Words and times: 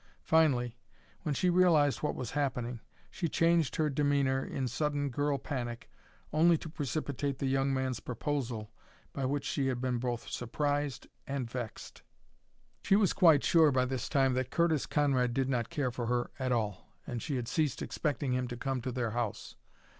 Finally, 0.23 0.79
when 1.21 1.35
she 1.35 1.47
realized 1.47 1.99
what 2.01 2.15
was 2.15 2.31
happening, 2.31 2.79
she 3.11 3.27
changed 3.27 3.75
her 3.75 3.87
demeanor 3.87 4.43
in 4.43 4.67
sudden 4.67 5.09
girl 5.11 5.37
panic, 5.37 5.91
only 6.33 6.57
to 6.57 6.67
precipitate 6.67 7.37
the 7.37 7.45
young 7.45 7.71
man's 7.71 7.99
proposal, 7.99 8.71
by 9.13 9.25
which 9.25 9.45
she 9.45 9.67
had 9.67 9.79
been 9.79 9.99
both 9.99 10.27
surprised 10.27 11.05
and 11.27 11.47
vexed. 11.51 12.01
She 12.81 12.95
was 12.95 13.13
quite 13.13 13.43
sure, 13.43 13.71
by 13.71 13.85
this 13.85 14.09
time, 14.09 14.33
that 14.33 14.49
Curtis 14.49 14.87
Conrad 14.87 15.35
did 15.35 15.49
not 15.49 15.69
care 15.69 15.91
for 15.91 16.07
her 16.07 16.31
at 16.39 16.51
all, 16.51 16.89
and 17.05 17.21
she 17.21 17.35
had 17.35 17.47
ceased 17.47 17.83
expecting 17.83 18.33
him 18.33 18.47
to 18.47 18.57
come 18.57 18.81
to 18.81 18.91
their 18.91 19.11
house. 19.11 19.55